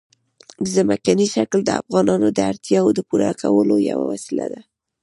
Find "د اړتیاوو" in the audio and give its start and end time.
2.31-2.95